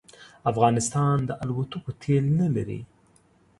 افغانستان 0.51 1.17
د 1.29 1.31
الوتکو 1.43 1.89
تېل 2.01 2.25
نه 2.39 2.47
لري 2.55 2.81